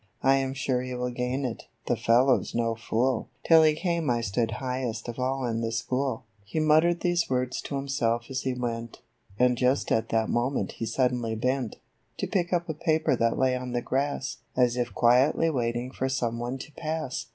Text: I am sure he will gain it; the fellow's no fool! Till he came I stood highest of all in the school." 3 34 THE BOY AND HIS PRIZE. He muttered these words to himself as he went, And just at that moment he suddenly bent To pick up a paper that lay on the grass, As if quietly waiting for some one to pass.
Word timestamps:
I 0.23 0.37
am 0.37 0.55
sure 0.55 0.81
he 0.81 0.95
will 0.95 1.11
gain 1.11 1.45
it; 1.45 1.65
the 1.85 1.95
fellow's 1.95 2.55
no 2.55 2.73
fool! 2.73 3.29
Till 3.45 3.61
he 3.61 3.75
came 3.75 4.09
I 4.09 4.21
stood 4.21 4.53
highest 4.53 5.07
of 5.07 5.19
all 5.19 5.45
in 5.45 5.61
the 5.61 5.71
school." 5.71 6.23
3 6.49 6.53
34 6.53 6.53
THE 6.53 6.53
BOY 6.53 6.53
AND 6.53 6.53
HIS 6.53 6.53
PRIZE. 6.53 6.53
He 6.53 6.67
muttered 6.67 6.99
these 7.01 7.29
words 7.29 7.61
to 7.61 7.75
himself 7.75 8.25
as 8.31 8.41
he 8.41 8.53
went, 8.55 9.01
And 9.37 9.57
just 9.59 9.91
at 9.91 10.09
that 10.09 10.27
moment 10.29 10.71
he 10.71 10.87
suddenly 10.87 11.35
bent 11.35 11.75
To 12.17 12.25
pick 12.25 12.51
up 12.51 12.67
a 12.67 12.73
paper 12.73 13.15
that 13.15 13.37
lay 13.37 13.55
on 13.55 13.73
the 13.73 13.81
grass, 13.83 14.37
As 14.57 14.75
if 14.75 14.91
quietly 14.91 15.51
waiting 15.51 15.91
for 15.91 16.09
some 16.09 16.39
one 16.39 16.57
to 16.57 16.71
pass. 16.71 17.27